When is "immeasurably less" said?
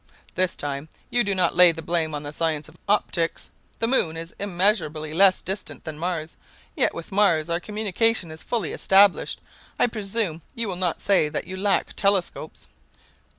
4.39-5.43